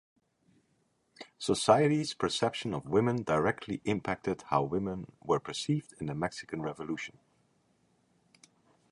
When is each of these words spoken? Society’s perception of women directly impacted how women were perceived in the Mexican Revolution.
Society’s 1.37 2.15
perception 2.15 2.73
of 2.73 2.89
women 2.89 3.21
directly 3.21 3.83
impacted 3.85 4.41
how 4.47 4.63
women 4.63 5.11
were 5.23 5.39
perceived 5.39 5.93
in 5.99 6.07
the 6.07 6.15
Mexican 6.15 6.63
Revolution. 6.63 7.19